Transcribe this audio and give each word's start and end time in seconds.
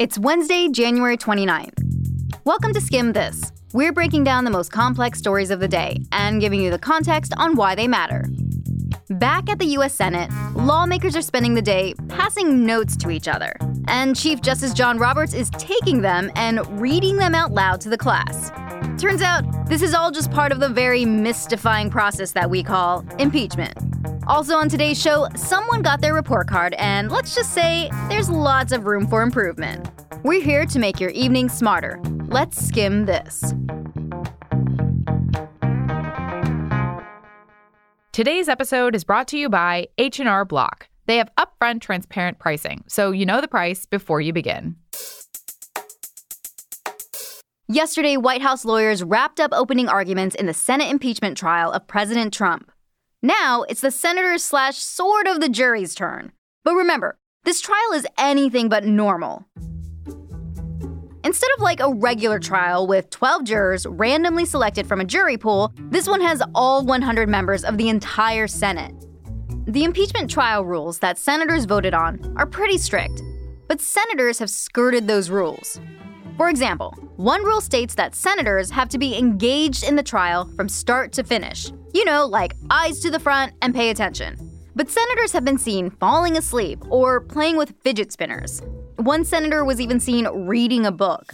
It's 0.00 0.18
Wednesday, 0.18 0.68
January 0.68 1.16
29th. 1.16 2.40
Welcome 2.44 2.72
to 2.72 2.80
Skimm 2.80 3.14
This. 3.14 3.52
We're 3.72 3.92
breaking 3.92 4.24
down 4.24 4.42
the 4.42 4.50
most 4.50 4.72
complex 4.72 5.20
stories 5.20 5.52
of 5.52 5.60
the 5.60 5.68
day 5.68 6.04
and 6.10 6.40
giving 6.40 6.60
you 6.60 6.72
the 6.72 6.80
context 6.80 7.32
on 7.36 7.54
why 7.54 7.76
they 7.76 7.86
matter. 7.86 8.24
Back 9.08 9.48
at 9.48 9.60
the 9.60 9.66
US 9.78 9.94
Senate, 9.94 10.32
lawmakers 10.56 11.14
are 11.14 11.22
spending 11.22 11.54
the 11.54 11.62
day 11.62 11.94
passing 12.08 12.66
notes 12.66 12.96
to 12.96 13.10
each 13.10 13.28
other, 13.28 13.54
and 13.86 14.16
Chief 14.16 14.42
Justice 14.42 14.72
John 14.72 14.98
Roberts 14.98 15.32
is 15.32 15.48
taking 15.50 16.00
them 16.00 16.28
and 16.34 16.80
reading 16.80 17.16
them 17.16 17.32
out 17.32 17.52
loud 17.52 17.80
to 17.82 17.88
the 17.88 17.96
class. 17.96 18.50
Turns 19.00 19.22
out, 19.22 19.44
this 19.68 19.80
is 19.80 19.94
all 19.94 20.10
just 20.10 20.32
part 20.32 20.50
of 20.50 20.58
the 20.58 20.68
very 20.68 21.04
mystifying 21.04 21.88
process 21.88 22.32
that 22.32 22.50
we 22.50 22.64
call 22.64 23.04
impeachment. 23.20 23.93
Also, 24.26 24.56
on 24.56 24.70
today's 24.70 24.98
show, 24.98 25.28
someone 25.36 25.82
got 25.82 26.00
their 26.00 26.14
report 26.14 26.48
card, 26.48 26.72
and 26.78 27.10
let's 27.10 27.34
just 27.34 27.52
say 27.52 27.90
there's 28.08 28.30
lots 28.30 28.72
of 28.72 28.86
room 28.86 29.06
for 29.06 29.20
improvement. 29.20 29.90
We're 30.22 30.40
here 30.40 30.64
to 30.64 30.78
make 30.78 30.98
your 30.98 31.10
evening 31.10 31.50
smarter. 31.50 32.00
Let's 32.28 32.58
skim 32.58 33.04
this. 33.04 33.52
Today's 38.12 38.48
episode 38.48 38.94
is 38.94 39.04
brought 39.04 39.28
to 39.28 39.36
you 39.36 39.50
by 39.50 39.88
H&R 39.98 40.46
Block. 40.46 40.88
They 41.04 41.18
have 41.18 41.30
upfront 41.36 41.82
transparent 41.82 42.38
pricing, 42.38 42.82
so 42.86 43.10
you 43.10 43.26
know 43.26 43.42
the 43.42 43.48
price 43.48 43.84
before 43.84 44.22
you 44.22 44.32
begin. 44.32 44.76
Yesterday, 47.68 48.16
White 48.16 48.40
House 48.40 48.64
lawyers 48.64 49.02
wrapped 49.02 49.40
up 49.40 49.50
opening 49.52 49.88
arguments 49.88 50.34
in 50.34 50.46
the 50.46 50.54
Senate 50.54 50.90
impeachment 50.90 51.36
trial 51.36 51.72
of 51.72 51.86
President 51.86 52.32
Trump. 52.32 52.70
Now 53.24 53.62
it's 53.70 53.80
the 53.80 53.90
senators 53.90 54.44
slash 54.44 54.76
sort 54.76 55.26
of 55.26 55.40
the 55.40 55.48
jury's 55.48 55.94
turn. 55.94 56.32
But 56.62 56.74
remember, 56.74 57.16
this 57.44 57.58
trial 57.58 57.94
is 57.94 58.06
anything 58.18 58.68
but 58.68 58.84
normal. 58.84 59.46
Instead 61.24 61.48
of 61.56 61.62
like 61.62 61.80
a 61.80 61.94
regular 61.94 62.38
trial 62.38 62.86
with 62.86 63.08
12 63.08 63.44
jurors 63.44 63.86
randomly 63.86 64.44
selected 64.44 64.86
from 64.86 65.00
a 65.00 65.06
jury 65.06 65.38
pool, 65.38 65.72
this 65.88 66.06
one 66.06 66.20
has 66.20 66.42
all 66.54 66.84
100 66.84 67.26
members 67.26 67.64
of 67.64 67.78
the 67.78 67.88
entire 67.88 68.46
Senate. 68.46 68.94
The 69.66 69.84
impeachment 69.84 70.30
trial 70.30 70.62
rules 70.66 70.98
that 70.98 71.16
senators 71.16 71.64
voted 71.64 71.94
on 71.94 72.34
are 72.36 72.44
pretty 72.44 72.76
strict, 72.76 73.22
but 73.68 73.80
senators 73.80 74.38
have 74.38 74.50
skirted 74.50 75.06
those 75.06 75.30
rules. 75.30 75.80
For 76.36 76.48
example, 76.48 76.90
one 77.16 77.44
rule 77.44 77.60
states 77.60 77.94
that 77.94 78.14
senators 78.14 78.68
have 78.70 78.88
to 78.88 78.98
be 78.98 79.16
engaged 79.16 79.84
in 79.84 79.94
the 79.94 80.02
trial 80.02 80.50
from 80.56 80.68
start 80.68 81.12
to 81.12 81.22
finish, 81.22 81.70
you 81.92 82.04
know, 82.04 82.26
like 82.26 82.54
eyes 82.70 82.98
to 83.00 83.10
the 83.10 83.20
front 83.20 83.52
and 83.62 83.72
pay 83.72 83.90
attention. 83.90 84.50
But 84.74 84.90
senators 84.90 85.32
have 85.32 85.44
been 85.44 85.58
seen 85.58 85.90
falling 85.90 86.36
asleep 86.36 86.82
or 86.90 87.20
playing 87.20 87.56
with 87.56 87.74
fidget 87.84 88.10
spinners. 88.10 88.62
One 88.96 89.24
senator 89.24 89.64
was 89.64 89.80
even 89.80 90.00
seen 90.00 90.26
reading 90.26 90.86
a 90.86 90.90
book. 90.90 91.32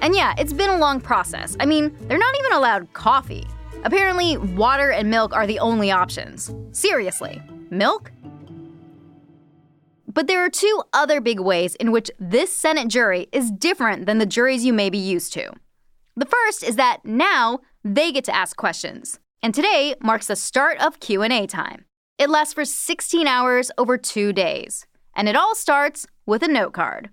And 0.00 0.14
yeah, 0.14 0.34
it's 0.38 0.52
been 0.52 0.70
a 0.70 0.78
long 0.78 1.00
process. 1.00 1.56
I 1.58 1.66
mean, 1.66 1.92
they're 2.02 2.16
not 2.16 2.38
even 2.38 2.52
allowed 2.52 2.92
coffee. 2.92 3.48
Apparently, 3.82 4.36
water 4.36 4.92
and 4.92 5.10
milk 5.10 5.34
are 5.34 5.46
the 5.46 5.58
only 5.58 5.90
options. 5.90 6.54
Seriously, 6.70 7.42
milk? 7.70 8.12
But 10.12 10.26
there 10.26 10.44
are 10.44 10.50
two 10.50 10.82
other 10.92 11.20
big 11.20 11.38
ways 11.38 11.76
in 11.76 11.92
which 11.92 12.10
this 12.18 12.52
Senate 12.52 12.88
jury 12.88 13.28
is 13.30 13.52
different 13.52 14.06
than 14.06 14.18
the 14.18 14.26
juries 14.26 14.64
you 14.64 14.72
may 14.72 14.90
be 14.90 14.98
used 14.98 15.32
to. 15.34 15.52
The 16.16 16.26
first 16.26 16.64
is 16.64 16.74
that 16.76 17.04
now 17.04 17.60
they 17.84 18.10
get 18.10 18.24
to 18.24 18.34
ask 18.34 18.56
questions 18.56 19.20
and 19.40 19.54
today 19.54 19.94
marks 20.02 20.26
the 20.26 20.34
start 20.34 20.82
of 20.82 20.98
Q&A 20.98 21.46
time. 21.46 21.84
It 22.18 22.28
lasts 22.28 22.54
for 22.54 22.64
16 22.64 23.26
hours 23.26 23.70
over 23.78 23.96
2 23.96 24.32
days, 24.32 24.84
and 25.14 25.28
it 25.28 25.36
all 25.36 25.54
starts 25.54 26.06
with 26.26 26.42
a 26.42 26.48
note 26.48 26.72
card. 26.72 27.10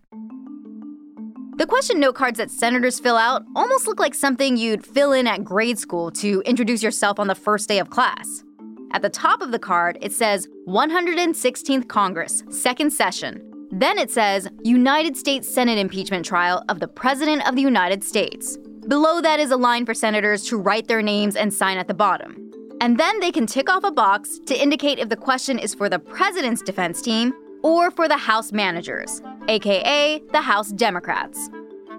The 1.57 1.67
question 1.67 1.99
note 1.99 2.15
cards 2.15 2.39
that 2.39 2.51
senators 2.51 2.99
fill 2.99 3.15
out 3.15 3.43
almost 3.55 3.87
look 3.87 3.99
like 3.99 4.15
something 4.15 4.57
you'd 4.57 4.85
fill 4.85 5.13
in 5.13 5.27
at 5.27 5.43
grade 5.43 5.79
school 5.79 6.11
to 6.11 6.41
introduce 6.45 6.83
yourself 6.83 7.19
on 7.19 7.27
the 7.27 7.35
first 7.35 7.69
day 7.69 7.79
of 7.79 7.89
class. 7.89 8.43
At 8.91 9.01
the 9.01 9.09
top 9.09 9.41
of 9.41 9.51
the 9.51 9.59
card, 9.59 9.97
it 10.01 10.13
says 10.13 10.47
116th 10.67 11.87
Congress, 11.87 12.43
second 12.49 12.91
session. 12.91 13.43
Then 13.71 13.97
it 13.97 14.09
says 14.09 14.47
United 14.63 15.17
States 15.17 15.47
Senate 15.47 15.77
impeachment 15.77 16.25
trial 16.25 16.63
of 16.69 16.79
the 16.79 16.87
President 16.87 17.47
of 17.47 17.55
the 17.55 17.61
United 17.61 18.03
States. 18.03 18.57
Below 18.87 19.19
that 19.21 19.39
is 19.41 19.51
a 19.51 19.57
line 19.57 19.85
for 19.85 19.93
senators 19.93 20.45
to 20.45 20.57
write 20.57 20.87
their 20.87 21.01
names 21.01 21.35
and 21.35 21.53
sign 21.53 21.77
at 21.77 21.87
the 21.87 21.93
bottom. 21.93 22.49
And 22.79 22.97
then 22.97 23.19
they 23.19 23.31
can 23.31 23.45
tick 23.45 23.69
off 23.69 23.83
a 23.83 23.91
box 23.91 24.39
to 24.45 24.61
indicate 24.61 24.99
if 24.99 25.09
the 25.09 25.17
question 25.17 25.59
is 25.59 25.75
for 25.75 25.89
the 25.89 25.99
president's 25.99 26.61
defense 26.61 27.01
team 27.01 27.33
or 27.63 27.91
for 27.91 28.07
the 28.07 28.17
House 28.17 28.53
managers, 28.53 29.21
aka 29.49 30.21
the 30.31 30.41
House 30.41 30.71
Democrats. 30.71 31.49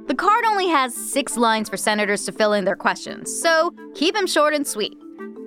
The 0.07 0.15
card 0.15 0.47
only 0.47 0.69
has 0.69 0.95
six 0.95 1.37
lines 1.37 1.69
for 1.69 1.77
senators 1.77 2.25
to 2.25 2.33
fill 2.33 2.55
in 2.55 2.65
their 2.65 2.77
questions, 2.77 3.31
so 3.43 3.75
keep 3.95 4.15
them 4.15 4.27
short 4.27 4.55
and 4.55 4.67
sweet. 4.67 4.97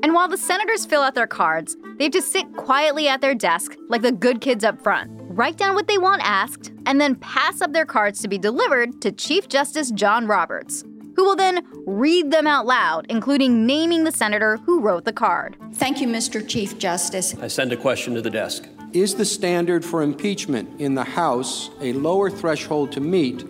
And 0.03 0.13
while 0.13 0.27
the 0.27 0.37
senators 0.37 0.85
fill 0.85 1.01
out 1.01 1.15
their 1.15 1.27
cards, 1.27 1.77
they 1.97 2.05
have 2.05 2.13
to 2.13 2.21
sit 2.21 2.51
quietly 2.55 3.07
at 3.07 3.21
their 3.21 3.35
desk 3.35 3.75
like 3.89 4.01
the 4.01 4.11
good 4.11 4.41
kids 4.41 4.63
up 4.63 4.81
front, 4.81 5.11
write 5.29 5.57
down 5.57 5.75
what 5.75 5.87
they 5.87 5.97
want 5.97 6.21
asked, 6.23 6.71
and 6.85 6.99
then 6.99 7.15
pass 7.15 7.61
up 7.61 7.73
their 7.73 7.85
cards 7.85 8.21
to 8.21 8.27
be 8.27 8.37
delivered 8.37 9.01
to 9.01 9.11
Chief 9.11 9.47
Justice 9.47 9.91
John 9.91 10.27
Roberts 10.27 10.83
who 11.15 11.25
will 11.25 11.35
then 11.35 11.65
read 11.85 12.31
them 12.31 12.47
out 12.47 12.65
loud, 12.65 13.05
including 13.09 13.65
naming 13.65 14.03
the 14.03 14.11
senator 14.11 14.57
who 14.57 14.79
wrote 14.79 15.05
the 15.05 15.13
card. 15.13 15.57
Thank 15.73 16.01
you, 16.01 16.07
Mr. 16.07 16.47
Chief 16.47 16.77
Justice. 16.77 17.35
I 17.39 17.47
send 17.47 17.71
a 17.73 17.77
question 17.77 18.15
to 18.15 18.21
the 18.21 18.29
desk. 18.29 18.67
Is 18.93 19.15
the 19.15 19.25
standard 19.25 19.85
for 19.85 20.01
impeachment 20.01 20.81
in 20.81 20.95
the 20.95 21.03
House 21.03 21.69
a 21.79 21.93
lower 21.93 22.29
threshold 22.29 22.91
to 22.93 22.99
meet 22.99 23.45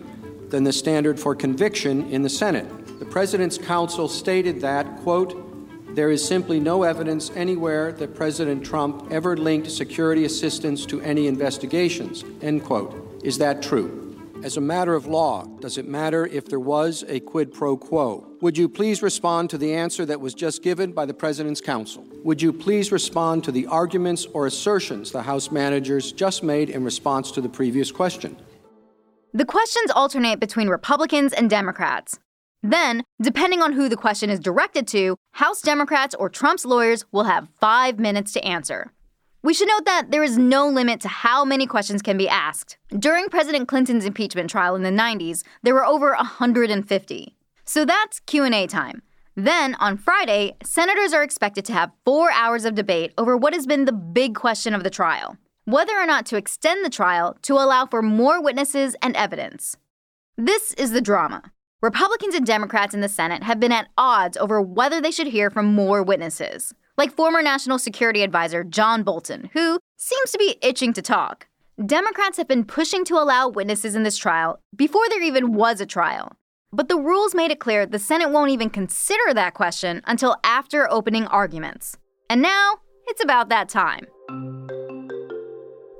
than 0.50 0.64
the 0.64 0.72
standard 0.72 1.18
for 1.18 1.34
conviction 1.34 2.08
in 2.10 2.22
the 2.22 2.28
Senate? 2.28 2.68
The 2.98 3.06
President's 3.06 3.58
counsel 3.58 4.06
stated 4.06 4.60
that, 4.60 4.84
quote, 4.98 5.41
there 5.94 6.10
is 6.10 6.24
simply 6.24 6.58
no 6.58 6.84
evidence 6.84 7.30
anywhere 7.34 7.92
that 7.92 8.14
President 8.14 8.64
Trump 8.64 9.08
ever 9.10 9.36
linked 9.36 9.70
security 9.70 10.24
assistance 10.24 10.86
to 10.86 11.00
any 11.02 11.26
investigations, 11.26 12.24
end 12.40 12.64
quote. 12.64 13.20
Is 13.22 13.36
that 13.38 13.62
true? 13.62 13.98
As 14.42 14.56
a 14.56 14.60
matter 14.60 14.94
of 14.94 15.06
law, 15.06 15.44
does 15.60 15.78
it 15.78 15.86
matter 15.86 16.26
if 16.26 16.46
there 16.46 16.58
was 16.58 17.04
a 17.06 17.20
quid 17.20 17.52
pro 17.52 17.76
quo? 17.76 18.26
Would 18.40 18.58
you 18.58 18.68
please 18.68 19.02
respond 19.02 19.50
to 19.50 19.58
the 19.58 19.72
answer 19.74 20.04
that 20.06 20.20
was 20.20 20.34
just 20.34 20.62
given 20.62 20.92
by 20.92 21.06
the 21.06 21.14
President's 21.14 21.60
counsel? 21.60 22.04
Would 22.24 22.42
you 22.42 22.52
please 22.52 22.90
respond 22.90 23.44
to 23.44 23.52
the 23.52 23.66
arguments 23.66 24.26
or 24.32 24.46
assertions 24.46 25.12
the 25.12 25.22
House 25.22 25.52
managers 25.52 26.10
just 26.10 26.42
made 26.42 26.70
in 26.70 26.82
response 26.82 27.30
to 27.32 27.40
the 27.40 27.48
previous 27.48 27.92
question? 27.92 28.36
The 29.32 29.44
questions 29.44 29.90
alternate 29.92 30.40
between 30.40 30.68
Republicans 30.68 31.32
and 31.32 31.48
Democrats. 31.48 32.18
Then, 32.62 33.02
depending 33.20 33.60
on 33.60 33.72
who 33.72 33.88
the 33.88 33.96
question 33.96 34.30
is 34.30 34.38
directed 34.38 34.86
to, 34.88 35.16
House 35.32 35.60
Democrats 35.60 36.14
or 36.14 36.28
Trump's 36.28 36.64
lawyers 36.64 37.04
will 37.10 37.24
have 37.24 37.48
five 37.60 37.98
minutes 37.98 38.32
to 38.34 38.44
answer. 38.44 38.92
We 39.42 39.52
should 39.52 39.66
note 39.66 39.84
that 39.86 40.12
there 40.12 40.22
is 40.22 40.38
no 40.38 40.68
limit 40.68 41.00
to 41.00 41.08
how 41.08 41.44
many 41.44 41.66
questions 41.66 42.00
can 42.00 42.16
be 42.16 42.28
asked. 42.28 42.78
During 42.96 43.28
President 43.28 43.66
Clinton's 43.66 44.04
impeachment 44.04 44.48
trial 44.48 44.76
in 44.76 44.84
the 44.84 44.90
90s, 44.90 45.42
there 45.64 45.74
were 45.74 45.84
over 45.84 46.14
150. 46.14 47.36
So 47.64 47.84
that's 47.84 48.20
Q&A 48.20 48.68
time. 48.68 49.02
Then, 49.34 49.74
on 49.76 49.96
Friday, 49.96 50.56
senators 50.62 51.12
are 51.12 51.24
expected 51.24 51.64
to 51.64 51.72
have 51.72 51.90
4 52.04 52.30
hours 52.30 52.64
of 52.64 52.76
debate 52.76 53.12
over 53.18 53.36
what 53.36 53.54
has 53.54 53.66
been 53.66 53.86
the 53.86 53.92
big 53.92 54.36
question 54.36 54.74
of 54.74 54.84
the 54.84 54.90
trial. 54.90 55.36
Whether 55.64 55.98
or 55.98 56.06
not 56.06 56.26
to 56.26 56.36
extend 56.36 56.84
the 56.84 56.90
trial 56.90 57.36
to 57.42 57.54
allow 57.54 57.86
for 57.86 58.02
more 58.02 58.40
witnesses 58.40 58.94
and 59.02 59.16
evidence. 59.16 59.76
This 60.36 60.72
is 60.74 60.92
the 60.92 61.00
drama. 61.00 61.50
Republicans 61.82 62.36
and 62.36 62.46
Democrats 62.46 62.94
in 62.94 63.00
the 63.00 63.08
Senate 63.08 63.42
have 63.42 63.58
been 63.58 63.72
at 63.72 63.88
odds 63.98 64.36
over 64.36 64.62
whether 64.62 65.00
they 65.00 65.10
should 65.10 65.26
hear 65.26 65.50
from 65.50 65.66
more 65.66 66.00
witnesses 66.02 66.72
like 66.96 67.12
former 67.12 67.42
National 67.42 67.78
Security 67.78 68.22
Advisor 68.22 68.62
John 68.62 69.02
Bolton, 69.02 69.50
who 69.52 69.80
seems 69.96 70.30
to 70.30 70.38
be 70.38 70.58
itching 70.62 70.92
to 70.92 71.02
talk. 71.02 71.48
Democrats 71.84 72.36
have 72.36 72.46
been 72.46 72.64
pushing 72.64 73.04
to 73.06 73.14
allow 73.14 73.48
witnesses 73.48 73.96
in 73.96 74.04
this 74.04 74.16
trial 74.16 74.60
before 74.76 75.08
there 75.08 75.22
even 75.22 75.54
was 75.54 75.80
a 75.80 75.86
trial. 75.86 76.36
But 76.70 76.88
the 76.88 76.98
rules 76.98 77.34
made 77.34 77.50
it 77.50 77.58
clear 77.58 77.84
the 77.84 77.98
Senate 77.98 78.30
won't 78.30 78.50
even 78.50 78.70
consider 78.70 79.34
that 79.34 79.54
question 79.54 80.02
until 80.06 80.36
after 80.44 80.88
opening 80.92 81.26
arguments. 81.26 81.96
And 82.30 82.42
now, 82.42 82.74
it's 83.08 83.24
about 83.24 83.48
that 83.48 83.68
time. 83.68 84.06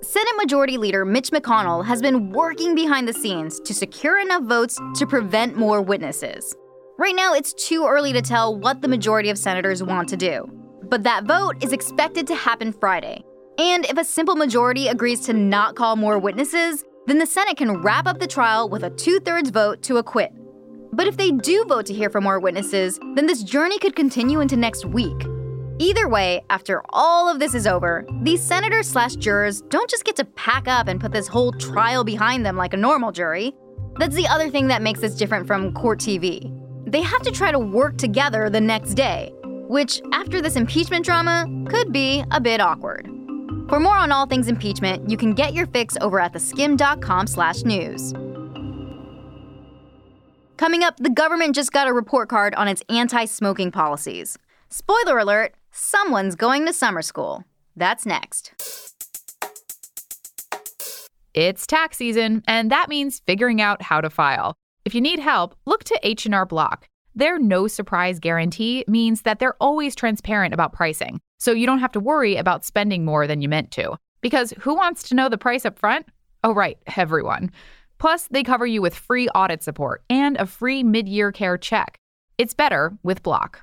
Senate 0.03 0.35
Majority 0.37 0.79
Leader 0.79 1.05
Mitch 1.05 1.31
McConnell 1.31 1.85
has 1.85 2.03
been 2.03 2.31
working 2.31 2.75
behind 2.75 3.07
the 3.07 3.13
scenes 3.13 3.61
to 3.61 3.73
secure 3.73 4.19
enough 4.19 4.43
votes 4.43 4.81
to 4.97 5.07
prevent 5.07 5.57
more 5.57 5.81
witnesses. 5.81 6.57
Right 6.99 7.15
now, 7.15 7.35
it's 7.35 7.55
too 7.55 7.87
early 7.87 8.13
to 8.13 8.21
tell 8.21 8.59
what 8.59 8.83
the 8.83 8.89
majority 8.89 9.31
of 9.31 9.39
senators 9.39 9.81
want 9.81 10.09
to 10.09 10.17
do. 10.17 10.45
But 10.89 11.05
that 11.05 11.25
vote 11.25 11.63
is 11.63 11.73
expected 11.73 12.27
to 12.27 12.35
happen 12.35 12.73
Friday. 12.73 13.23
And 13.59 13.85
if 13.85 13.97
a 13.97 14.03
simple 14.03 14.35
majority 14.35 14.89
agrees 14.89 15.21
to 15.21 15.35
not 15.35 15.77
call 15.77 15.95
more 15.95 16.19
witnesses, 16.19 16.85
then 17.07 17.19
the 17.19 17.27
Senate 17.27 17.57
can 17.57 17.81
wrap 17.81 18.09
up 18.09 18.19
the 18.19 18.27
trial 18.27 18.69
with 18.69 18.83
a 18.83 18.91
two 18.91 19.21
thirds 19.21 19.51
vote 19.51 19.83
to 19.83 19.99
acquit. 19.99 20.33
But 20.93 21.07
if 21.07 21.17
they 21.17 21.31
do 21.31 21.65
vote 21.65 21.87
to 21.87 21.95
hear 21.95 22.11
from 22.11 22.25
more 22.25 22.41
witnesses, 22.41 22.99
then 23.15 23.27
this 23.27 23.45
journey 23.45 23.79
could 23.79 23.95
continue 23.95 24.41
into 24.41 24.57
next 24.57 24.85
week. 24.85 25.29
Either 25.79 26.09
way, 26.09 26.45
after 26.51 26.83
all 26.91 27.29
of 27.29 27.39
this 27.39 27.55
is 27.55 27.67
over, 27.67 28.05
these 28.23 28.43
senators 28.43 28.89
slash 28.89 29.17
jurors 29.17 29.63
don't 29.63 29.89
just 29.89 30.05
get 30.05 30.17
to 30.17 30.25
pack 30.25 30.69
up 30.69 30.87
and 30.87 31.01
put 31.01 31.13
this 31.13 31.27
whole 31.27 31.53
trial 31.53 32.05
behind 32.05 32.45
them 32.45 32.57
like 32.57 32.75
a 32.75 32.77
normal 32.77 33.11
jury. 33.11 33.53
That's 33.99 34.15
the 34.15 34.27
other 34.29 34.51
thing 34.51 34.69
that 34.69 34.83
makes 34.83 35.01
this 35.01 35.15
different 35.15 35.47
from 35.47 35.73
court 35.73 35.99
TV. 35.99 36.53
They 36.87 37.01
have 37.01 37.23
to 37.23 37.31
try 37.31 37.53
to 37.53 37.59
work 37.59 37.97
together 37.97 38.51
the 38.51 38.61
next 38.61 38.95
day, 38.95 39.33
which, 39.43 40.03
after 40.13 40.43
this 40.43 40.57
impeachment 40.57 41.05
drama, 41.05 41.47
could 41.69 41.93
be 41.93 42.23
a 42.31 42.41
bit 42.41 42.61
awkward. 42.61 43.07
For 43.69 43.81
more 43.81 43.97
on 43.97 44.13
all 44.13 44.27
things 44.27 44.49
impeachment, 44.49 45.09
you 45.09 45.17
can 45.17 45.33
get 45.33 45.55
your 45.55 45.67
fix 45.67 45.97
over 46.01 46.21
at 46.21 46.35
theskimm.com/news. 46.35 48.13
Coming 50.59 50.85
up, 50.85 50.97
the 50.99 51.11
government 51.11 51.55
just 51.55 51.73
got 51.73 51.89
a 51.89 51.93
report 51.93 52.29
card 52.29 52.55
on 52.57 52.69
its 52.69 52.83
anti-smoking 52.89 53.71
policies. 53.73 54.37
Spoiler 54.69 55.19
alert, 55.19 55.55
someone's 55.73 56.37
going 56.37 56.67
to 56.67 56.73
summer 56.73 57.03
school. 57.03 57.45
That's 57.75 58.07
next. 58.07 58.53
It's 61.35 61.67
tax 61.67 61.97
season, 61.97 62.43
and 62.47 62.71
that 62.71 62.91
means 62.91 63.23
figuring 63.27 63.61
out 63.61 63.81
how 63.81 64.03
to 64.03 64.11
file. 64.11 64.55
If 64.85 64.95
you 64.95 65.01
need 65.01 65.19
help, 65.19 65.57
look 65.65 65.83
to 65.85 65.99
H&R 66.03 66.45
Block. 66.45 66.89
Their 67.15 67.39
no 67.39 67.67
surprise 67.69 68.19
guarantee 68.19 68.85
means 68.87 69.23
that 69.23 69.39
they're 69.39 69.57
always 69.61 69.95
transparent 69.95 70.53
about 70.53 70.73
pricing, 70.73 71.21
so 71.39 71.53
you 71.53 71.67
don't 71.67 71.79
have 71.79 71.93
to 71.93 72.01
worry 72.01 72.37
about 72.37 72.65
spending 72.65 73.05
more 73.05 73.27
than 73.27 73.41
you 73.41 73.49
meant 73.49 73.71
to. 73.73 73.97
Because 74.21 74.53
who 74.61 74.75
wants 74.75 75.03
to 75.05 75.15
know 75.15 75.29
the 75.29 75.39
price 75.39 75.65
up 75.65 75.79
front? 75.79 76.07
Oh, 76.45 76.55
right, 76.55 76.79
everyone. 76.97 77.51
Plus, 77.99 78.27
they 78.29 78.43
cover 78.43 78.67
you 78.67 78.83
with 78.83 78.95
free 78.95 79.29
audit 79.29 79.63
support 79.63 80.03
and 80.11 80.37
a 80.37 80.47
free 80.47 80.83
mid 80.83 81.09
year 81.09 81.33
care 81.33 81.57
check. 81.57 81.99
It's 82.37 82.55
better 82.55 82.97
with 83.03 83.23
Block. 83.23 83.63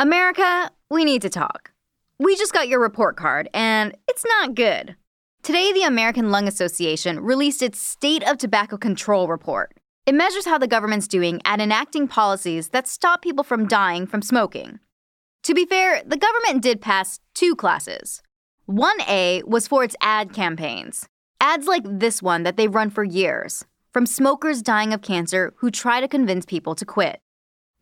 America, 0.00 0.70
we 0.90 1.04
need 1.04 1.22
to 1.22 1.28
talk. 1.28 1.72
We 2.20 2.36
just 2.36 2.52
got 2.52 2.68
your 2.68 2.78
report 2.78 3.16
card, 3.16 3.48
and 3.52 3.96
it's 4.06 4.24
not 4.24 4.54
good. 4.54 4.94
Today, 5.42 5.72
the 5.72 5.82
American 5.82 6.30
Lung 6.30 6.46
Association 6.46 7.18
released 7.18 7.62
its 7.62 7.80
State 7.80 8.22
of 8.22 8.38
Tobacco 8.38 8.76
Control 8.76 9.26
report. 9.26 9.76
It 10.06 10.14
measures 10.14 10.44
how 10.44 10.56
the 10.56 10.68
government's 10.68 11.08
doing 11.08 11.40
at 11.44 11.60
enacting 11.60 12.06
policies 12.06 12.68
that 12.68 12.86
stop 12.86 13.22
people 13.22 13.42
from 13.42 13.66
dying 13.66 14.06
from 14.06 14.22
smoking. 14.22 14.78
To 15.42 15.52
be 15.52 15.66
fair, 15.66 16.00
the 16.06 16.16
government 16.16 16.62
did 16.62 16.80
pass 16.80 17.18
two 17.34 17.56
classes. 17.56 18.22
1A 18.68 19.42
was 19.48 19.66
for 19.66 19.82
its 19.82 19.96
ad 20.00 20.32
campaigns, 20.32 21.08
ads 21.40 21.66
like 21.66 21.82
this 21.84 22.22
one 22.22 22.44
that 22.44 22.56
they've 22.56 22.72
run 22.72 22.90
for 22.90 23.02
years, 23.02 23.64
from 23.92 24.06
smokers 24.06 24.62
dying 24.62 24.92
of 24.92 25.02
cancer 25.02 25.54
who 25.56 25.72
try 25.72 26.00
to 26.00 26.06
convince 26.06 26.46
people 26.46 26.76
to 26.76 26.86
quit. 26.86 27.18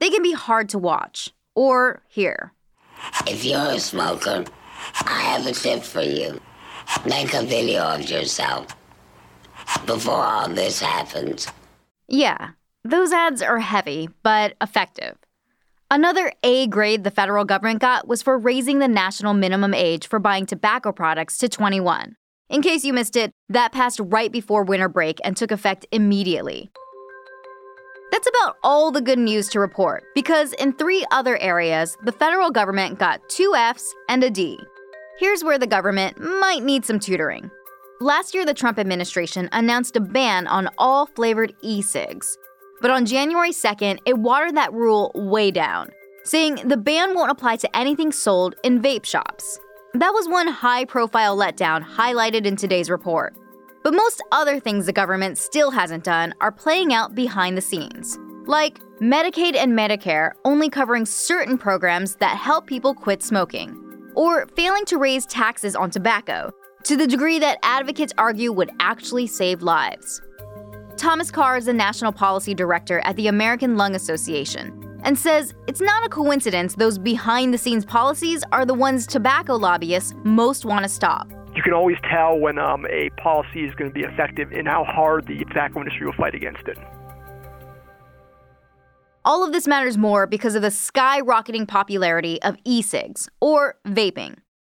They 0.01 0.09
can 0.09 0.23
be 0.23 0.33
hard 0.33 0.71
to 0.71 0.79
watch 0.79 1.35
or 1.57 2.03
here. 2.07 2.53
If 3.27 3.45
you're 3.45 3.73
a 3.73 3.81
smoker, 3.81 4.45
I 5.05 5.21
have 5.21 5.47
a 5.47 5.53
tip 5.53 5.83
for 5.83 6.03
you. 6.03 6.41
Make 7.05 7.35
a 7.35 7.43
video 7.43 7.83
of 7.83 8.09
yourself 8.09 8.69
before 9.87 10.15
all 10.15 10.49
this 10.49 10.81
happens. 10.81 11.49
Yeah, 12.07 12.51
those 12.85 13.13
ads 13.13 13.43
are 13.43 13.59
heavy, 13.59 14.09
but 14.23 14.55
effective. 14.61 15.17
Another 15.91 16.33
A 16.43 16.67
grade 16.67 17.05
the 17.05 17.11
federal 17.11 17.45
government 17.45 17.81
got 17.81 18.07
was 18.07 18.23
for 18.23 18.39
raising 18.39 18.79
the 18.79 18.89
national 18.89 19.35
minimum 19.35 19.75
age 19.75 20.07
for 20.09 20.19
buying 20.19 20.47
tobacco 20.47 20.93
products 20.93 21.39
to 21.39 21.49
21. 21.49 22.17
In 22.49 22.63
case 22.63 22.85
you 22.85 22.93
missed 22.93 23.17
it, 23.17 23.33
that 23.49 23.73
passed 23.73 24.01
right 24.03 24.31
before 24.31 24.63
winter 24.65 24.89
break 24.89 25.21
and 25.25 25.37
took 25.37 25.51
effect 25.51 25.87
immediately. 25.91 26.71
That's 28.13 28.29
about 28.29 28.57
all 28.63 28.91
the 28.91 29.01
good 29.01 29.19
news 29.19 29.49
to 29.49 29.61
report, 29.61 30.05
because 30.15 30.53
in 30.55 30.73
three 30.73 31.05
other 31.11 31.37
areas, 31.39 31.97
the 32.05 32.13
federal 32.13 32.51
government 32.51 32.99
got 32.99 33.29
two 33.29 33.55
F's 33.55 33.95
and 34.09 34.23
a 34.23 34.31
D. 34.31 34.59
Here's 35.19 35.43
where 35.43 35.59
the 35.59 35.67
government 35.67 36.19
might 36.19 36.63
need 36.63 36.85
some 36.85 37.01
tutoring. 37.01 37.51
Last 38.01 38.35
year, 38.35 38.45
the 38.45 38.55
Trump 38.55 38.79
administration 38.79 39.49
announced 39.53 39.97
a 39.97 40.01
ban 40.01 40.47
on 40.47 40.69
all 40.77 41.07
flavored 41.07 41.55
e 41.63 41.81
cigs. 41.81 42.37
But 42.83 42.91
on 42.91 43.07
January 43.07 43.53
2nd, 43.53 44.01
it 44.05 44.19
watered 44.19 44.57
that 44.57 44.73
rule 44.73 45.11
way 45.15 45.51
down, 45.51 45.91
saying 46.25 46.57
the 46.67 46.77
ban 46.77 47.15
won't 47.15 47.31
apply 47.31 47.57
to 47.57 47.77
anything 47.77 48.13
sold 48.13 48.55
in 48.63 48.83
vape 48.83 49.07
shops. 49.07 49.59
That 49.95 50.13
was 50.13 50.29
one 50.29 50.49
high 50.49 50.85
profile 50.85 51.37
letdown 51.37 51.83
highlighted 51.83 52.45
in 52.45 52.57
today's 52.57 52.91
report. 52.91 53.35
But 53.87 53.95
most 53.95 54.21
other 54.33 54.59
things 54.59 54.87
the 54.87 54.93
government 54.93 55.39
still 55.39 55.71
hasn't 55.71 56.03
done 56.03 56.35
are 56.41 56.51
playing 56.51 56.93
out 56.93 57.15
behind 57.15 57.57
the 57.57 57.61
scenes. 57.61 58.19
Like 58.45 58.81
Medicaid 59.01 59.55
and 59.55 59.79
Medicare 59.79 60.33
only 60.45 60.69
covering 60.69 61.07
certain 61.07 61.57
programs 61.57 62.17
that 62.17 62.37
help 62.37 62.67
people 62.67 62.95
quit 62.95 63.23
smoking, 63.23 63.81
or 64.17 64.49
failing 64.57 64.85
to 64.87 64.99
raise 64.99 65.25
taxes 65.25 65.77
on 65.77 65.91
tobacco 65.91 66.51
to 66.83 66.97
the 66.97 67.07
degree 67.07 67.39
that 67.39 67.61
advocates 67.63 68.13
argue 68.19 68.51
would 68.51 68.73
actually 68.81 69.29
save 69.29 69.63
lives. 69.63 70.21
Thomas 70.97 71.31
Carr 71.31 71.57
is 71.57 71.67
the 71.67 71.73
National 71.73 72.11
Policy 72.11 72.55
Director 72.55 72.99
at 73.05 73.15
the 73.15 73.29
American 73.29 73.77
Lung 73.77 73.95
Association 73.95 74.99
and 75.05 75.17
says 75.17 75.55
it's 75.69 75.81
not 75.81 76.05
a 76.05 76.09
coincidence 76.09 76.75
those 76.75 76.99
behind 76.99 77.55
the 77.55 77.59
scenes 77.59 77.85
policies 77.85 78.43
are 78.51 78.67
the 78.67 78.75
ones 78.75 79.07
tobacco 79.07 79.55
lobbyists 79.55 80.13
most 80.25 80.65
want 80.65 80.83
to 80.83 80.89
stop 80.89 81.31
you 81.57 81.63
can 81.63 81.73
always 81.73 81.97
tell 82.11 82.39
when 82.39 82.59
um, 82.59 82.87
a 82.91 83.09
policy 83.21 83.65
is 83.65 83.75
going 83.75 83.91
to 83.91 83.95
be 83.95 84.03
effective 84.05 84.53
and 84.53 84.69
how 84.69 84.85
hard 84.85 85.27
the 85.27 85.39
tobacco 85.39 85.81
industry 85.81 86.07
will 86.07 86.13
fight 86.13 86.35
against 86.35 86.69
it. 86.69 86.77
All 89.25 89.43
of 89.43 89.53
this 89.53 89.67
matters 89.67 89.99
more 89.99 90.27
because 90.27 90.55
of 90.55 90.63
the 90.63 90.69
skyrocketing 90.69 91.67
popularity 91.67 92.41
of 92.43 92.57
e 92.65 92.83
cigs, 92.83 93.29
or 93.41 93.77
vaping. 93.87 94.37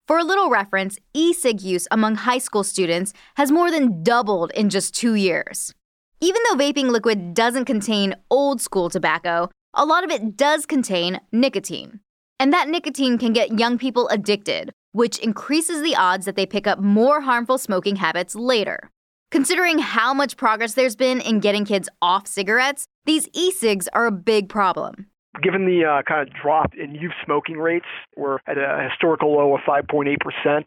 For 0.07 0.19
a 0.19 0.25
little 0.25 0.51
reference, 0.51 0.99
e 1.15 1.33
cig 1.33 1.63
use 1.63 1.89
among 1.91 2.15
high 2.15 2.39
school 2.39 2.63
students 2.63 3.13
has 3.37 3.51
more 3.51 3.73
than 3.73 4.05
doubled 4.05 4.53
in 4.53 4.71
just 4.71 4.95
two 4.95 5.15
years. 5.15 5.75
Even 6.21 6.41
though 6.45 6.57
vaping 6.57 6.91
liquid 6.91 7.35
doesn't 7.35 7.65
contain 7.65 8.15
old 8.31 8.61
school 8.61 8.89
tobacco, 8.89 9.51
a 9.75 9.85
lot 9.85 10.05
of 10.05 10.11
it 10.11 10.37
does 10.37 10.65
contain 10.65 11.21
nicotine. 11.33 12.01
And 12.39 12.53
that 12.53 12.69
nicotine 12.69 13.19
can 13.19 13.33
get 13.33 13.59
young 13.59 13.79
people 13.79 14.09
addicted, 14.09 14.73
which 14.97 15.19
increases 15.19 15.83
the 15.83 15.95
odds 15.95 16.25
that 16.25 16.37
they 16.37 16.47
pick 16.47 16.67
up 16.67 16.79
more 16.79 17.21
harmful 17.21 17.59
smoking 17.59 17.97
habits 17.97 18.35
later. 18.35 18.91
Considering 19.31 19.79
how 19.79 20.15
much 20.15 20.39
progress 20.39 20.73
there's 20.73 20.97
been 20.97 21.21
in 21.21 21.39
getting 21.39 21.67
kids 21.67 21.87
off 22.01 22.27
cigarettes, 22.27 22.87
these 23.05 23.29
e 23.35 23.51
cigs 23.51 23.89
are 23.93 24.07
a 24.07 24.11
big 24.11 24.49
problem. 24.49 25.07
Given 25.43 25.67
the 25.67 25.85
uh, 25.85 26.03
kind 26.09 26.27
of 26.27 26.35
drop 26.35 26.73
in 26.83 26.95
youth 26.95 27.13
smoking 27.27 27.59
rates, 27.59 27.85
we're 28.17 28.39
at 28.47 28.57
a 28.57 28.89
historical 28.89 29.37
low 29.37 29.55
of 29.55 29.61
5.8%. 29.69 30.17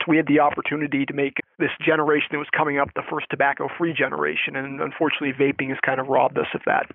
We 0.08 0.18
had 0.18 0.28
the 0.28 0.40
opportunity 0.42 1.08
to 1.08 1.14
make 1.14 1.38
this 1.58 1.72
generation 1.84 2.28
that 2.34 2.38
was 2.38 2.50
coming 2.56 2.78
up 2.78 2.90
the 2.96 3.02
first 3.10 3.26
tobacco 3.32 3.68
free 3.80 3.94
generation, 3.94 4.56
and 4.56 4.80
unfortunately, 4.80 5.34
vaping 5.34 5.70
has 5.70 5.80
kind 5.84 6.00
of 6.00 6.06
robbed 6.06 6.38
us 6.38 6.46
of 6.54 6.62
that. 6.68 6.86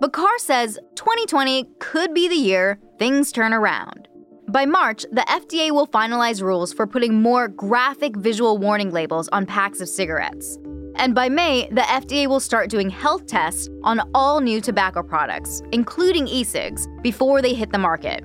But 0.00 0.14
Carr 0.14 0.38
says 0.38 0.78
2020 0.94 1.68
could 1.78 2.14
be 2.14 2.26
the 2.26 2.36
year 2.36 2.78
things 2.98 3.32
turn 3.32 3.52
around. 3.52 4.08
By 4.48 4.66
March, 4.66 5.06
the 5.10 5.22
FDA 5.22 5.70
will 5.70 5.86
finalize 5.86 6.42
rules 6.42 6.72
for 6.72 6.86
putting 6.86 7.14
more 7.14 7.48
graphic 7.48 8.14
visual 8.14 8.58
warning 8.58 8.90
labels 8.90 9.28
on 9.28 9.46
packs 9.46 9.80
of 9.80 9.88
cigarettes. 9.88 10.58
And 10.96 11.14
by 11.14 11.30
May, 11.30 11.66
the 11.72 11.80
FDA 11.80 12.26
will 12.26 12.40
start 12.40 12.68
doing 12.68 12.90
health 12.90 13.26
tests 13.26 13.70
on 13.82 14.02
all 14.14 14.40
new 14.40 14.60
tobacco 14.60 15.02
products, 15.02 15.62
including 15.72 16.28
e 16.28 16.44
cigs, 16.44 16.86
before 17.02 17.40
they 17.40 17.54
hit 17.54 17.72
the 17.72 17.78
market. 17.78 18.22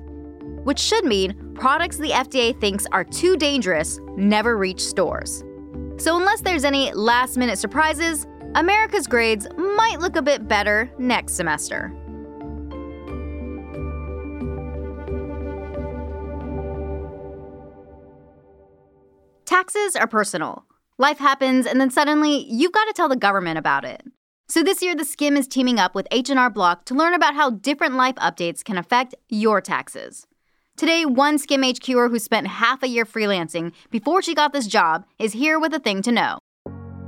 Which 0.64 0.78
should 0.78 1.06
mean 1.06 1.34
products 1.54 1.96
the 1.96 2.10
FDA 2.10 2.58
thinks 2.60 2.86
are 2.92 3.02
too 3.02 3.36
dangerous 3.36 3.98
never 4.16 4.58
reach 4.58 4.80
stores. 4.80 5.42
So, 5.96 6.16
unless 6.18 6.42
there's 6.42 6.64
any 6.64 6.92
last 6.92 7.38
minute 7.38 7.58
surprises, 7.58 8.26
America's 8.54 9.06
grades 9.06 9.48
might 9.56 10.00
look 10.00 10.16
a 10.16 10.22
bit 10.22 10.46
better 10.46 10.90
next 10.98 11.34
semester. 11.34 11.92
Taxes 19.50 19.96
are 19.96 20.06
personal. 20.06 20.64
Life 20.96 21.18
happens 21.18 21.66
and 21.66 21.80
then 21.80 21.90
suddenly 21.90 22.46
you've 22.48 22.70
got 22.70 22.84
to 22.84 22.92
tell 22.92 23.08
the 23.08 23.16
government 23.16 23.58
about 23.58 23.84
it. 23.84 24.00
So 24.46 24.62
this 24.62 24.80
year 24.80 24.94
the 24.94 25.02
Skimm 25.02 25.36
is 25.36 25.48
teaming 25.48 25.80
up 25.80 25.92
with 25.92 26.06
H&R 26.12 26.50
Block 26.50 26.84
to 26.84 26.94
learn 26.94 27.14
about 27.14 27.34
how 27.34 27.50
different 27.50 27.96
life 27.96 28.14
updates 28.14 28.62
can 28.62 28.78
affect 28.78 29.16
your 29.28 29.60
taxes. 29.60 30.24
Today, 30.76 31.04
one 31.04 31.36
Skimm 31.36 31.68
HQer 31.68 32.10
who 32.10 32.20
spent 32.20 32.46
half 32.46 32.84
a 32.84 32.88
year 32.88 33.04
freelancing 33.04 33.72
before 33.90 34.22
she 34.22 34.36
got 34.36 34.52
this 34.52 34.68
job 34.68 35.04
is 35.18 35.32
here 35.32 35.58
with 35.58 35.74
a 35.74 35.80
thing 35.80 36.00
to 36.02 36.12
know. 36.12 36.38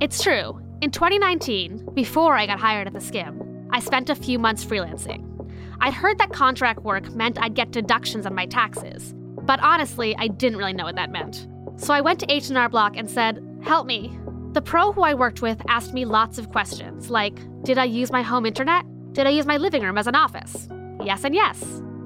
It's 0.01 0.21
true. 0.21 0.61
In 0.81 0.91
2019, 0.91 1.91
before 1.95 2.35
I 2.35 2.47
got 2.47 2.59
hired 2.59 2.89
at 2.89 2.93
the 2.93 2.99
Skimm, 2.99 3.69
I 3.71 3.79
spent 3.79 4.11
a 4.11 4.17
few 4.17 4.41
months 4.41 4.65
freelancing. 4.65 5.49
I'd 5.81 5.95
heard 5.95 6.19
that 6.19 6.33
contract 6.33 6.81
work 6.81 7.09
meant 7.15 7.41
I'd 7.41 7.55
get 7.55 7.71
deductions 7.71 8.27
on 8.27 8.35
my 8.35 8.47
taxes, 8.47 9.15
but 9.43 9.61
honestly, 9.61 10.17
I 10.19 10.27
didn't 10.27 10.59
really 10.59 10.73
know 10.73 10.87
what 10.87 10.97
that 10.97 11.13
meant. 11.13 11.47
So 11.83 11.93
I 11.93 12.01
went 12.01 12.21
to 12.21 12.33
H&R 12.33 12.69
Block 12.69 12.97
and 12.97 13.11
said, 13.11 13.43
"Help 13.61 13.89
me." 13.89 14.17
The 14.53 14.63
pro 14.63 14.93
who 14.93 15.03
I 15.03 15.15
worked 15.15 15.43
with 15.43 15.61
asked 15.67 15.93
me 15.93 16.05
lots 16.05 16.39
of 16.39 16.53
questions, 16.53 17.11
like, 17.11 17.41
"Did 17.65 17.77
I 17.77 17.85
use 17.85 18.13
my 18.13 18.23
home 18.23 18.47
internet? 18.47 18.85
Did 19.13 19.27
I 19.27 19.31
use 19.31 19.47
my 19.47 19.57
living 19.57 19.83
room 19.83 19.99
as 19.99 20.07
an 20.07 20.15
office?" 20.15 20.69
Yes 21.03 21.25
and 21.25 21.35
yes. 21.35 21.61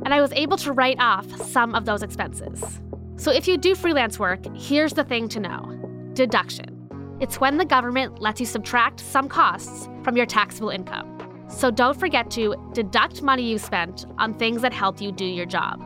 And 0.06 0.14
I 0.14 0.22
was 0.22 0.32
able 0.32 0.56
to 0.58 0.72
write 0.72 0.98
off 0.98 1.26
some 1.42 1.74
of 1.74 1.84
those 1.84 2.02
expenses. 2.02 2.80
So 3.16 3.30
if 3.30 3.46
you 3.46 3.58
do 3.58 3.74
freelance 3.74 4.18
work, 4.18 4.46
here's 4.56 4.94
the 4.94 5.04
thing 5.04 5.28
to 5.28 5.40
know. 5.40 5.78
Deduction. 6.14 6.70
It's 7.20 7.38
when 7.38 7.58
the 7.58 7.64
government 7.66 8.18
lets 8.18 8.40
you 8.40 8.46
subtract 8.46 9.00
some 9.00 9.28
costs 9.28 9.90
from 10.02 10.16
your 10.16 10.26
taxable 10.26 10.70
income. 10.70 11.18
So 11.48 11.70
don't 11.70 12.00
forget 12.00 12.30
to 12.30 12.54
deduct 12.72 13.22
money 13.22 13.42
you 13.42 13.58
spent 13.58 14.06
on 14.16 14.32
things 14.32 14.62
that 14.62 14.72
helped 14.72 15.02
you 15.02 15.12
do 15.12 15.26
your 15.26 15.46
job. 15.46 15.82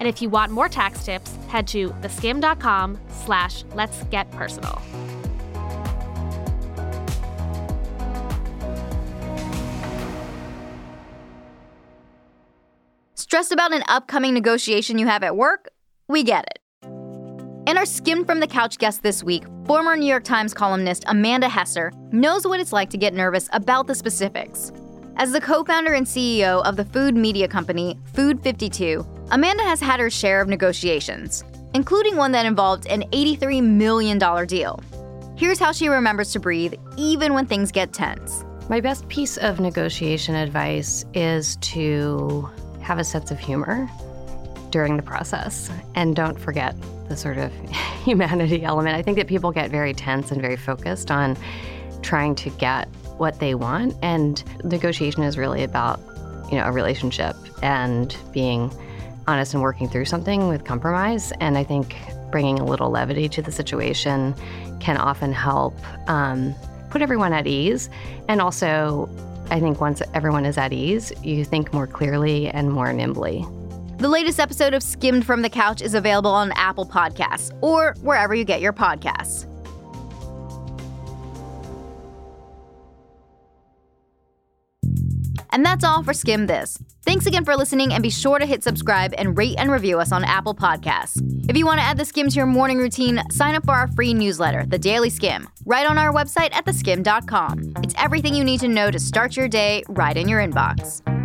And 0.00 0.08
if 0.08 0.22
you 0.22 0.30
want 0.30 0.50
more 0.50 0.68
tax 0.68 1.04
tips, 1.04 1.36
head 1.48 1.68
to 1.68 1.90
theskimm.com 2.00 2.98
slash 3.24 3.64
let's 3.74 4.02
get 4.04 4.30
personal. 4.32 4.80
Stressed 13.14 13.52
about 13.52 13.72
an 13.72 13.84
upcoming 13.86 14.34
negotiation 14.34 14.98
you 14.98 15.06
have 15.06 15.22
at 15.22 15.36
work? 15.36 15.68
We 16.08 16.24
get 16.24 16.46
it. 16.46 16.58
And 17.68 17.78
our 17.78 17.84
Skimmed 17.84 18.26
from 18.26 18.40
the 18.40 18.48
Couch 18.48 18.78
guest 18.78 19.02
this 19.04 19.22
week, 19.22 19.44
former 19.66 19.96
New 19.96 20.06
York 20.06 20.24
Times 20.24 20.52
columnist 20.52 21.04
Amanda 21.06 21.46
Hesser, 21.46 21.92
knows 22.12 22.44
what 22.44 22.58
it's 22.58 22.72
like 22.72 22.90
to 22.90 22.98
get 22.98 23.14
nervous 23.14 23.48
about 23.52 23.86
the 23.86 23.94
specifics. 23.94 24.72
As 25.16 25.30
the 25.30 25.40
co 25.40 25.62
founder 25.62 25.92
and 25.92 26.06
CEO 26.06 26.64
of 26.64 26.76
the 26.76 26.84
food 26.84 27.14
media 27.14 27.46
company 27.46 27.98
Food 28.14 28.42
52, 28.42 29.06
Amanda 29.32 29.62
has 29.62 29.80
had 29.80 30.00
her 30.00 30.10
share 30.10 30.40
of 30.40 30.48
negotiations, 30.48 31.44
including 31.72 32.16
one 32.16 32.32
that 32.32 32.46
involved 32.46 32.88
an 32.88 33.02
$83 33.12 33.62
million 33.62 34.18
deal. 34.46 34.82
Here's 35.36 35.60
how 35.60 35.70
she 35.70 35.88
remembers 35.88 36.32
to 36.32 36.40
breathe, 36.40 36.74
even 36.96 37.32
when 37.32 37.46
things 37.46 37.70
get 37.70 37.92
tense. 37.92 38.44
My 38.68 38.80
best 38.80 39.08
piece 39.08 39.36
of 39.36 39.60
negotiation 39.60 40.34
advice 40.34 41.04
is 41.14 41.56
to 41.56 42.48
have 42.82 42.98
a 42.98 43.04
sense 43.04 43.30
of 43.30 43.38
humor 43.38 43.88
during 44.70 44.96
the 44.96 45.02
process 45.02 45.70
and 45.94 46.16
don't 46.16 46.38
forget 46.38 46.74
the 47.08 47.16
sort 47.16 47.38
of 47.38 47.52
humanity 48.04 48.64
element. 48.64 48.96
I 48.96 49.02
think 49.02 49.16
that 49.16 49.28
people 49.28 49.52
get 49.52 49.70
very 49.70 49.94
tense 49.94 50.32
and 50.32 50.40
very 50.40 50.56
focused 50.56 51.12
on 51.12 51.36
trying 52.02 52.34
to 52.34 52.50
get 52.50 52.88
what 53.18 53.38
they 53.38 53.54
want 53.54 53.94
and 54.02 54.42
negotiation 54.64 55.22
is 55.22 55.38
really 55.38 55.62
about, 55.62 56.00
you 56.50 56.58
know, 56.58 56.64
a 56.64 56.72
relationship 56.72 57.36
and 57.62 58.16
being 58.32 58.72
honest 59.30 59.54
and 59.54 59.62
working 59.62 59.88
through 59.88 60.04
something 60.04 60.48
with 60.48 60.64
compromise 60.64 61.32
and 61.40 61.56
I 61.56 61.64
think 61.64 61.96
bringing 62.30 62.58
a 62.58 62.64
little 62.64 62.90
levity 62.90 63.28
to 63.28 63.42
the 63.42 63.52
situation 63.52 64.34
can 64.80 64.96
often 64.96 65.32
help 65.32 65.74
um, 66.08 66.54
put 66.90 67.00
everyone 67.00 67.32
at 67.32 67.46
ease 67.46 67.88
and 68.28 68.40
also 68.40 69.08
I 69.50 69.58
think 69.58 69.80
once 69.80 70.00
everyone 70.14 70.46
is 70.46 70.56
at 70.56 70.72
ease, 70.72 71.12
you 71.24 71.44
think 71.44 71.72
more 71.72 71.88
clearly 71.88 72.48
and 72.48 72.70
more 72.70 72.92
nimbly. 72.92 73.44
The 73.98 74.08
latest 74.08 74.38
episode 74.38 74.74
of 74.74 74.82
Skimmed 74.82 75.26
from 75.26 75.42
the 75.42 75.50
Couch 75.50 75.82
is 75.82 75.94
available 75.94 76.30
on 76.30 76.52
Apple 76.52 76.86
Podcasts 76.86 77.52
or 77.60 77.94
wherever 78.00 78.34
you 78.34 78.44
get 78.44 78.60
your 78.60 78.72
podcasts. 78.72 79.49
And 85.50 85.64
that's 85.64 85.84
all 85.84 86.02
for 86.02 86.12
Skimm 86.12 86.46
This. 86.46 86.78
Thanks 87.02 87.26
again 87.26 87.44
for 87.44 87.56
listening, 87.56 87.92
and 87.92 88.02
be 88.02 88.10
sure 88.10 88.38
to 88.38 88.46
hit 88.46 88.62
subscribe 88.62 89.14
and 89.16 89.36
rate 89.36 89.56
and 89.58 89.70
review 89.70 89.98
us 89.98 90.12
on 90.12 90.22
Apple 90.24 90.54
Podcasts. 90.54 91.20
If 91.48 91.56
you 91.56 91.66
want 91.66 91.80
to 91.80 91.84
add 91.84 91.96
the 91.96 92.04
skim 92.04 92.28
to 92.28 92.36
your 92.36 92.46
morning 92.46 92.78
routine, 92.78 93.22
sign 93.30 93.54
up 93.54 93.64
for 93.64 93.72
our 93.72 93.88
free 93.88 94.14
newsletter, 94.14 94.64
The 94.66 94.78
Daily 94.78 95.10
Skimm, 95.10 95.46
right 95.64 95.86
on 95.86 95.98
our 95.98 96.12
website 96.12 96.54
at 96.54 96.66
theskimm.com. 96.66 97.72
It's 97.82 97.94
everything 97.98 98.34
you 98.34 98.44
need 98.44 98.60
to 98.60 98.68
know 98.68 98.90
to 98.90 98.98
start 98.98 99.36
your 99.36 99.48
day 99.48 99.82
right 99.88 100.16
in 100.16 100.28
your 100.28 100.40
inbox. 100.40 101.19